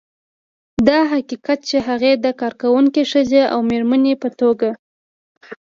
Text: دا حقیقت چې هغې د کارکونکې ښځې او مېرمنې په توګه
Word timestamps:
دا 0.87 0.99
حقیقت 1.13 1.59
چې 1.69 1.77
هغې 1.87 2.11
د 2.25 2.25
کارکونکې 2.41 3.03
ښځې 3.11 3.41
او 3.53 3.59
مېرمنې 3.71 4.13
په 4.21 4.29
توګه 4.39 4.69